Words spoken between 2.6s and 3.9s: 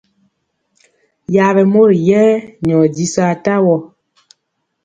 nyɔ jisɔ atawɔ.